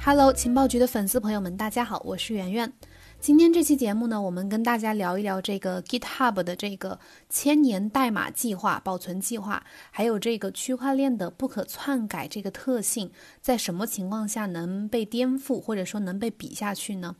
[0.00, 2.72] Hello，情报局的粉丝朋友们，大家好，我是圆圆。
[3.20, 13.10] 今天这期节目呢，我们跟大家聊一聊这个 GitHub 的这个千年代码计划、保存计划，还有这个区块链的不可篡改这个特性，
[13.42, 17.16] 在什么情况下能被颠覆，或者说能被比下去呢？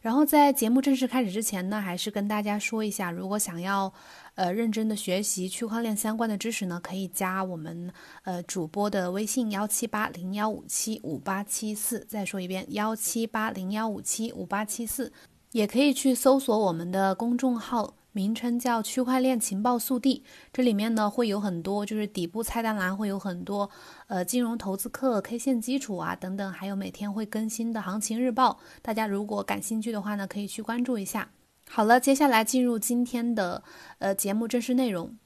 [0.00, 3.92] 然后在节目正式开始之前呢，还是跟大家说一下，如果想要
[4.34, 7.92] 呃认真的学习区块链相关的知识呢，可以加我们
[8.24, 12.00] 呃主播的微信幺七八零幺五七五八七四。
[12.08, 15.12] 再说一遍，幺七八零幺五七五八七四，
[15.52, 17.94] 也可以去搜索我们的公众号。
[18.12, 23.70] 名称叫区块链情报速递，这里面呢会有很多，就是底部菜单栏会有很多，
[24.08, 28.58] 呃，金融投资课、K 线基础啊等等，还有每天会更新的行情日报。
[28.82, 31.30] 大家如果感兴趣的话呢，可以去关注一下。
[31.68, 33.62] 好了，接下来进入今天的
[33.98, 35.16] 呃节目正式内容。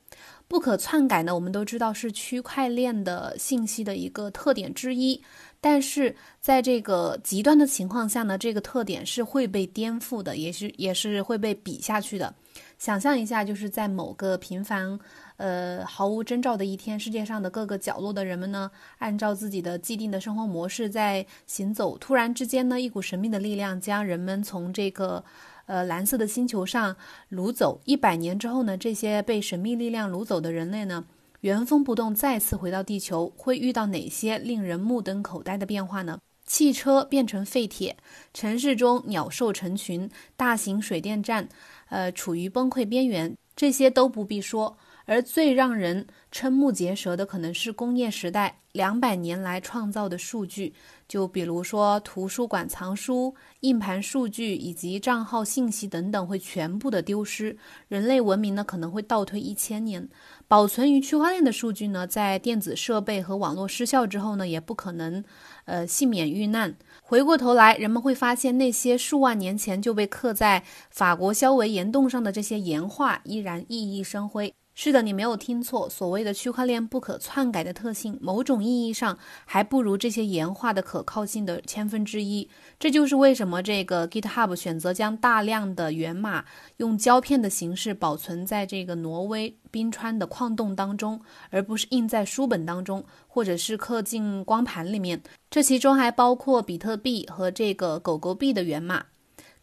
[0.47, 5.21] 不可篡改呢，我们都知道是区块链的信息的一个特点之一。
[5.61, 12.33] 但是在这个极端的情况下呢，这个特点是会被颠覆的，也是也是会被比下去的。
[12.79, 14.99] 想象一下，就是在某个平凡、
[15.37, 21.97] 呃毫无征兆的一天，世界上的各个角落的人们呢，按照自己的既定的生活模式在行走。
[21.97, 25.25] 突然之间呢，一股神秘的力量将人们从这个
[25.67, 26.97] 呃蓝色的星球上
[27.31, 27.81] 掳走。
[27.85, 31.05] 一百年之后呢，这些被神秘力量掳走的人类呢？
[31.41, 36.19] 原封不动再次回到地球，会遇到哪些令人目瞪口呆的变化呢？
[36.47, 37.97] 汽车变成废铁，
[38.35, 41.49] 城市中鸟兽成群，大型水电站，
[41.95, 44.77] 呃，处于崩溃边缘，这些都不必说。
[45.07, 50.75] 而最让人瞠目结舌的，可能是工业时代两百年来创造的数据。
[51.07, 57.57] 就比如说，图书馆藏书、硬盘数据以及账号信息等等，会全部的丢失。
[57.89, 60.09] 人类文明呢，可能会倒退一千年。
[60.49, 65.23] 保存于区块链的数据呢，在电子设备和网络失效之后呢，也不可能，
[65.67, 66.75] 呃，幸免遇难。
[67.03, 74.55] 回过头来，人们会发现，那些数万年前就被刻在法国肖维岩洞上的这些岩画，依然熠熠生辉。
[74.77, 82.51] 是的，你没有听错，所谓的区块链不可篡改的特性，某种意义上还不如这些岩画的可靠性的千分之一。
[82.77, 86.45] 这就是为什么这个 GitHub 选择将大量的源码
[86.79, 91.21] 用胶片的形式保存在这个挪威冰川的矿洞当中，
[91.51, 95.23] 而不是印在书本当中，或者是刻进光盘里面。
[95.49, 99.05] 这其中还包括比特币和这个狗狗币的源码。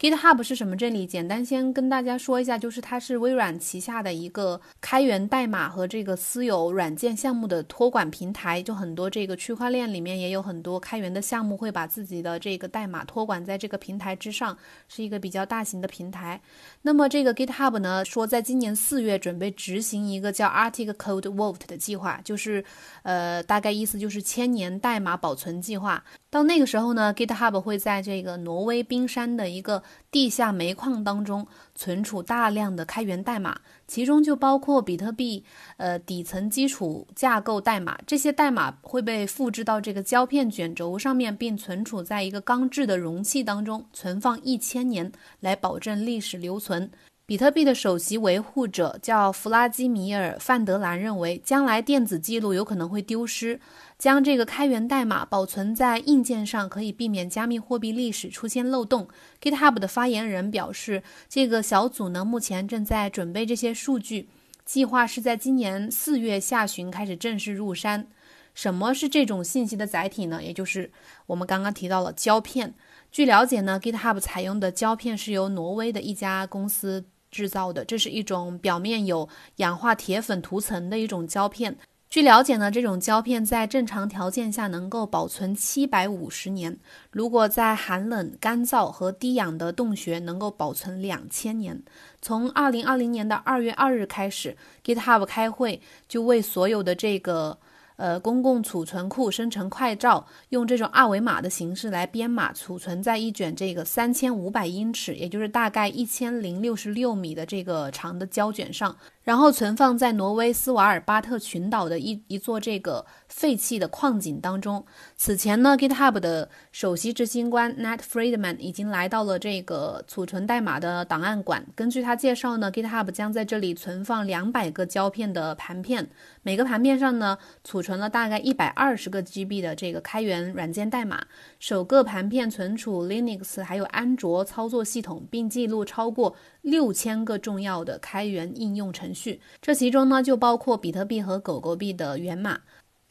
[0.02, 0.76] GitHub 是什么？
[0.76, 8.64] 这里简单先跟大家说一下，就是它是微软旗下的一个开源代码和这个私有软件项目的托管平台。
[8.64, 14.58] 就很多这个区块链里面也有很多开源的项目，会把自己的这个代码托管在这个平台之上，
[14.88, 16.42] 是一个比较大型的平台。
[16.82, 22.66] 那么这个 GitHub 呢，说在今年四月准备执行一个叫 Arctic Code Vault 的计划，就是
[23.04, 26.04] 呃，大概意思就是千年代码保存计划。
[26.32, 35.44] 到那个时候呢，GitHub 会在这个挪威冰山的一个地下煤矿当中存储大量的开源代码，其中就包括比特币
[35.78, 37.98] 呃底层基础架构代码。
[38.06, 46.92] 这些代码会被复制到这个胶片卷轴上面，并存储在一个钢制的容器当中，存放一千年，来保证历史留存。
[47.32, 53.58] 比特币的首席维护者叫弗拉基米尔·范德兰认为，将来电子记录有可能会丢失。
[53.98, 59.08] 将这个开源代码保存在硬件上，可以避免加密货币历史出现漏洞。
[59.42, 64.28] GitHub 的发言人表示，这个小组呢目前正在准备这些数据，
[64.66, 68.08] 计划是在今年四月下旬开始正式入山。
[68.54, 70.44] 什么是这种信息的载体呢？
[70.44, 70.92] 也就是
[71.28, 72.74] 我们刚刚提到了胶片。
[73.10, 81.78] 据了解呢，GitHub 采用的胶片是由挪威的一家公司制造的，这是一种表面有氧化铁粉涂层的一种胶片。
[82.10, 86.78] 据了解呢，这种胶片在正常条件下能够保存七百五十年，
[87.10, 91.82] 如果在寒冷、干燥和低氧的洞穴，能够保存两千年。
[92.22, 97.58] 从二零二零年的二月二日开始，GitHub 开会就为所有的这个。
[98.02, 114.84] 呃，公共储存库生成快照，用这种二维码的形式来编码储存在一卷这个三千五百英尺，也就是大概一千零六十六米的这个长的胶卷上，然后存放在挪威斯瓦尔巴特群岛的一一座这个废弃的矿井当中。
[115.16, 121.66] 此前呢，GitHub 的首席执行官 Nat Friedman 已经来到了这个储存代码的档案馆。
[121.76, 126.10] 根据他介绍呢，GitHub 将在这里存放两百个胶片的盘片，
[126.42, 128.02] 每个盘片上呢储存。
[128.02, 131.24] 了大概一百二十个 GB 的这个开源软件代码，
[131.60, 139.42] 首个盘片存储 Linux 还有安卓操作系统，并记录超过六千个重要的开源应用程序。
[139.62, 142.60] 这其中呢，就包括比特币和狗狗币的源码。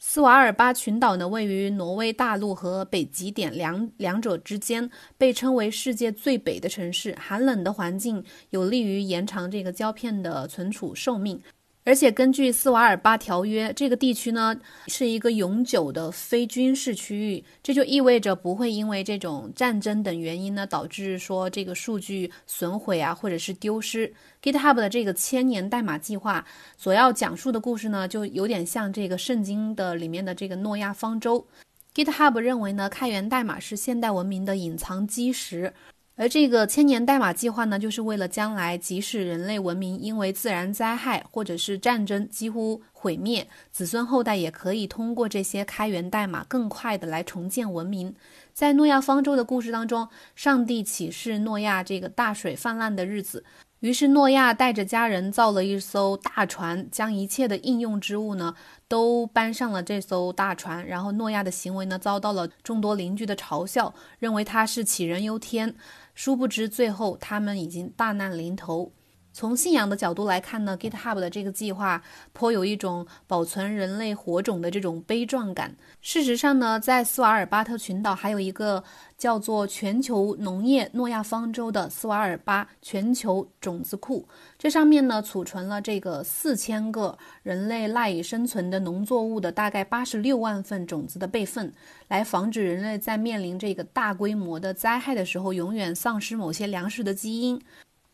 [0.03, 7.15] 斯瓦尔巴群岛呢，位于挪威大陆和北极点两两者之间，被称为世界最北的城市。
[7.19, 11.39] 寒冷的环境有利于延长这个胶片的存储寿命。
[11.83, 14.55] 而且根据斯瓦尔巴条约，这个地区呢
[14.87, 24.13] 是一个永久的非军事区域，这就意味着不会因为这种战争等原因呢导致说这个数据损毁啊，或者是丢失。
[24.43, 26.45] GitHub 的这个千年代码计划
[26.77, 31.47] 所要讲述的故事呢，就有点像这个圣经的里面的这个诺亚方舟。
[31.95, 35.73] GitHub 认为呢，开源代码是现代文明的隐藏基石。
[36.21, 48.13] 而这个千年代码计划呢，就是为了将来，即使人类文明因为自然灾害或者是战争几乎毁灭，子孙后代也可以通过这些开源代码更快的来重建文明。
[48.53, 53.43] 在诺亚方舟的故事当中，上帝启示诺亚这个大水泛滥的日子。
[53.79, 58.53] 于是诺亚带着家人造了一艘大船，将一切的应用之物呢
[58.87, 60.85] 都搬上了这艘大船。
[60.85, 65.73] 然后诺亚的行为呢遭到了众多邻居的嘲笑，认为他是杞人忧天。
[66.13, 68.91] 殊不知最后他们已经大难临头。
[69.33, 72.01] 从信仰的角度来看呢，GitHub 的这个计划
[72.33, 75.75] 颇有一种保存人类火种的这种悲壮感。
[76.01, 78.83] 事实上呢，在斯瓦尔巴特群岛还有一个
[79.17, 91.71] 叫做全球农业诺亚方舟的斯瓦尔巴全球种子库，这上面呢储存了这个四千个人类赖以生存的农作物的大概八十六万份种子的备份，
[92.09, 97.61] 来防止人类在面临这个大规模的灾害的时候，永远丧失某些粮食的基因。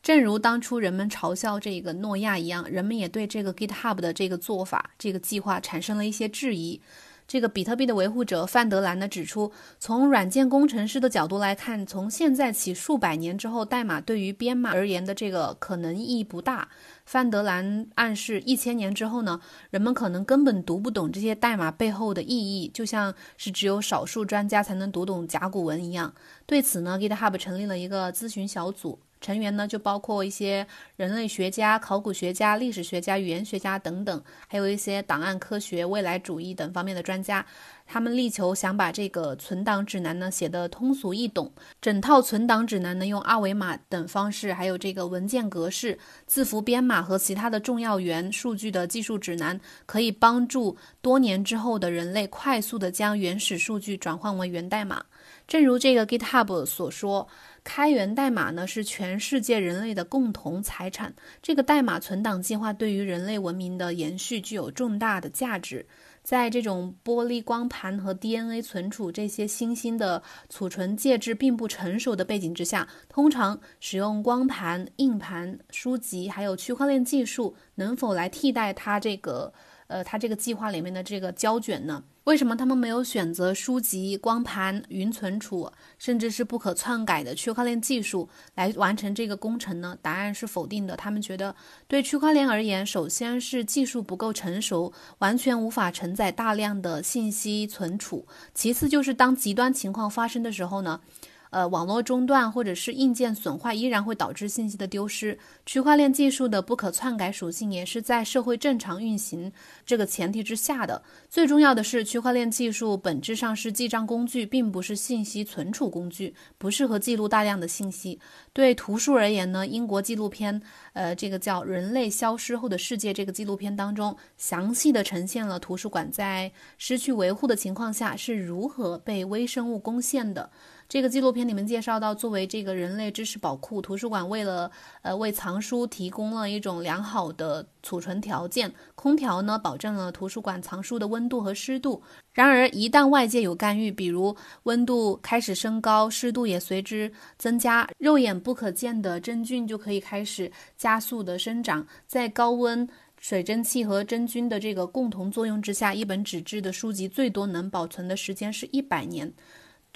[0.07, 6.81] 正如当初人们嘲笑这个诺亚一样，人们也对这个 GitHub 的这个做法、这个计划产生了一些质疑。
[7.27, 16.69] 这个比特币的维护者范德兰呢指出，从软件工程师的角度来看，从现在起数百年之后，代码对于编码而言的这个可能意义不大。
[17.05, 26.13] 范德兰暗示，一千年之后呢，人们可能根本读不懂这些代码背后的意义，就像是只有少数专家才能读懂甲骨文一样。
[26.45, 28.97] 对此呢，GitHub 成立了一个咨询小组。
[29.19, 30.65] 成员呢，就包括一些
[30.95, 37.45] 人类学家、考古学家、历史学家、语言学家等等，还有一些档案科学、未来主义等方面的专家。
[37.89, 41.49] 他们力求想把这个存档指南呢写得通俗易懂。
[41.81, 55.05] 整套存档指南呢，用二维码等方式，还有这个文件格式、字符编码和其他的重要元数据的技术指南，可以帮助多年之后的人类快速的将原始数据转换为源代码。
[55.47, 57.27] 正如这个 GitHub 所说。
[57.67, 61.13] 开源代码呢是全世界人类的共同财产。
[61.43, 65.85] 这个代码存档计划对于人类文明的延续具有重大的价值。
[66.23, 79.53] 在这种玻璃光盘和 DNA 存储这些新兴的储存介质并不成熟的背景之下，通常使用光盘、硬盘、书籍还有区块链技术，能否来替代它这个？
[79.87, 89.97] 呃，它这个计划里面的这个胶卷呢，为什么他们没有选择书籍、光盘、云存储，甚至是不可篡改的区块链技术来完成这个工程呢？
[90.01, 90.97] 答案是否定的。
[90.97, 91.55] 他们觉得，
[91.87, 100.99] 对区块链而言，首先是技术不够成熟，完全无法承载大量的信息存储；其次就是当极端情况发生的时候呢？
[101.49, 105.37] 呃，网络中断或者是硬件损坏依然会导致信息的丢失。
[105.65, 109.51] 区块链技术的不可篡改属性也是在社会正常运行
[109.85, 111.01] 这个前提之下的。
[111.29, 118.19] 最重要的是，区块链技术本质上是记账工具，并不是信息存储工具，不适合记录大量的信息。
[118.53, 120.61] 对图书而言呢，英国纪录片，
[120.93, 130.49] 呃，这个叫《人类消失后的世界》这个纪录片当中，详细的呈现了图书馆在失去维护的情况下是如何被微生物攻陷的。
[130.89, 142.01] 这个纪录片里面介绍到，作为这个人类知识宝库，图书馆为了呃为藏书提供了一种良好的储存条件，空调呢保证了图书馆藏书的温度和湿度。
[142.31, 151.85] 然而，一旦外界有干预，比如温度开始升高，湿度也随之增加，肉眼不可见的真菌就可以开始加速的生长。
[152.05, 152.87] 在高温、
[153.19, 159.33] 水蒸气和真菌的这个共同作用之下，一本纸质的书籍最多能保存的时间是一百年。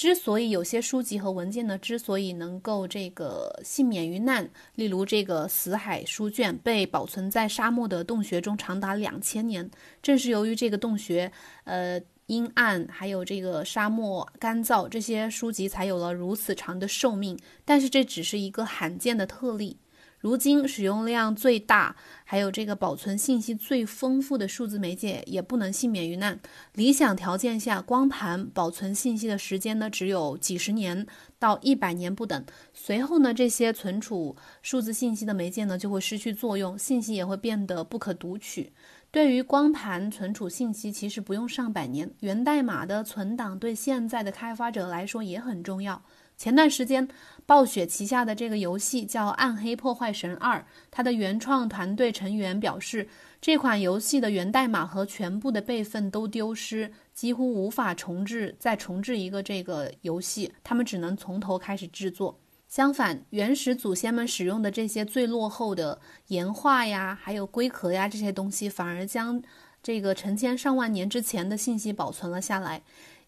[0.01, 9.69] 之所以有些书籍和文件呢，之所以能够这个幸免于难，例如这个死海书卷被保存在沙漠的洞穴中长达两千年，
[10.01, 11.31] 正是由于这个洞穴，
[11.65, 17.37] 呃阴暗，还有这个沙漠干燥，这些书籍才有了如此长的寿命。
[17.63, 19.77] 但是这只是一个罕见的特例。
[20.21, 26.39] 如今使用量最大，还有这个保存信息最丰富的数字媒介也不能幸免于难。
[26.75, 31.05] 理想条件下，光盘保存信息的时间呢只有几十年
[31.39, 32.45] 到一百年不等。
[32.71, 38.71] 随后呢，这些存储数字信息的媒介呢就会失去作用，信息也会变得不可读取。
[39.09, 46.01] 对于光盘存储信息，其实不用上百年，源代码的存档对现在的开发者来说也很重要。
[46.41, 47.07] 前段时间，
[47.45, 50.57] 暴雪旗下的这个游戏叫《暗黑破坏神二》，
[50.89, 53.07] 它的原创团队成员表示，
[53.39, 62.39] 这款游戏的源代码和全部的备份都丢失，几乎无法重置再重置一个这个游戏，他们只能从头开始制作。
[62.67, 69.39] 相反，原始祖先们使用的这些最落后的岩画呀，还有龟壳呀这些东西，反而将
[69.83, 72.81] 这个成千上万年之前的信息保存了下来。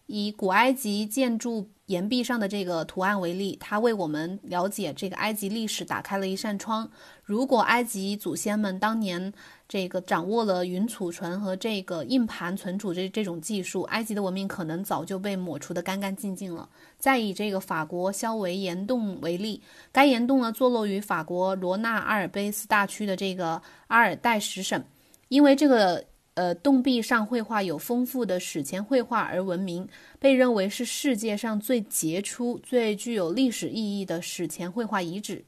[0.06, 6.90] 以古埃及建筑岩壁上的这个图案为例，它为我们了解这个埃及历史打开了一扇窗。
[7.22, 9.32] 如果埃及祖先们当年
[9.68, 16.66] 这个掌握了云储存和这个硬盘存储这这种技术，埃及的文明可能早就被抹除的干干净净了。
[16.98, 19.62] 再以这个法国肖维岩洞为例，
[19.92, 24.82] 该岩洞呢坐落于法国罗纳阿尔卑斯大区的这个阿尔代什省，
[25.28, 26.02] 因为这个。
[26.34, 29.88] 呃，洞壁上绘画有丰富的史前绘画而闻名，
[30.18, 35.44] 被认为是世界上最杰出、最具有历史意义的史前绘画遗址。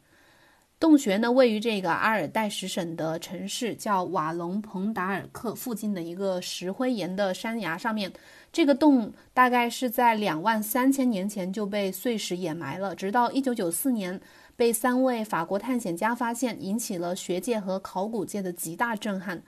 [0.78, 8.12] 洞穴呢，位于这个阿尔代什省的城市叫瓦隆彭达尔克附近的一个石灰岩的山崖上面。
[8.52, 14.20] 这个洞大概是在两万三千年前就被碎石掩埋了，直到一九九四年
[14.54, 19.42] 被三位法国探险家发现，引起了学界和考古界的极大震撼。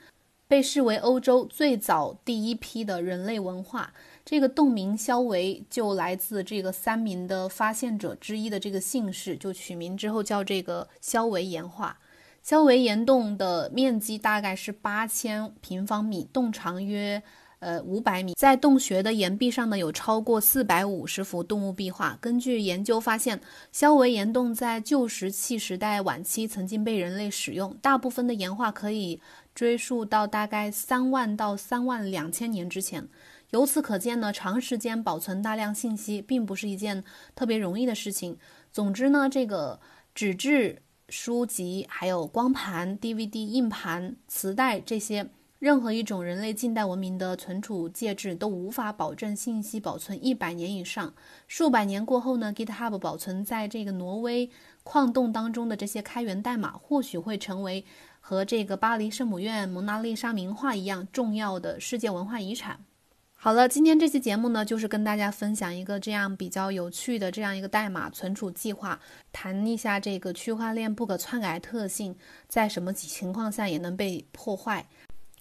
[0.49, 3.93] 被视为欧洲最早第一批的人类文化，
[4.25, 11.99] 这个洞名肖维就来自这个三名的发现者之一的这个姓氏，就取名之后叫这个肖维岩画。
[12.43, 17.23] 肖维岩洞的面积大概是八千平方米，洞长约
[17.61, 18.35] 呃五百米。
[18.35, 22.17] 在洞穴的岩壁上呢，有超过四百五十幅动物壁画。
[22.21, 23.41] 根据研究发现，
[23.73, 29.21] 肖维岩洞在旧石器时代晚期曾经被人类使用，大部分的岩画可以。
[29.55, 33.09] 追溯到大概三万到三万两千年之前，
[33.51, 37.03] 由此可见呢，长时间保存大量信息并不是一件
[37.35, 38.39] 特别容易的事情。
[38.71, 39.81] 总之呢，这个
[40.15, 51.13] 纸质书籍、还有光盘、DVD、硬盘、磁带这些，任何一种人类近代文明的存储介质都无法保证信息保存一百年以上。
[51.47, 54.49] 数百年过后呢，GitHub 保存在这个挪威
[54.83, 57.85] 矿洞当中的这些开源代码，或许会成为。
[58.21, 62.85] 和这个巴黎圣母院蒙娜丽莎名画一样重要的世界文化遗产。
[63.33, 69.01] 好了，今天这期节目呢，就是跟大家分享一个这样比较有趣的这样一个代码存储计划，
[69.33, 72.15] 谈一下这个区块链不可篡改特性，
[72.49, 74.87] 在什么情况下也能被破坏。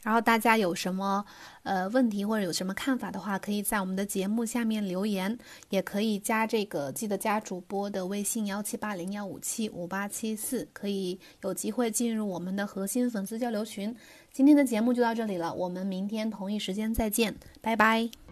[0.07, 1.25] 然后大家有什么
[1.63, 5.37] 呃问题或者有什么看法的话，可以在我们的节目下面留言，
[5.69, 13.93] 也可以加这个记得加主播的微信幺七八零幺五七五八七四，可以有机会进入我们的核心粉丝交流群。
[14.31, 18.26] 今天的节目就到这里了，我们明天同一时间再见，拜拜。